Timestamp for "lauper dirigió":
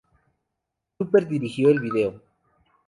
0.97-1.69